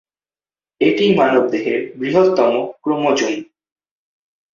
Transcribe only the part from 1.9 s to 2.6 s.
বৃহত্তম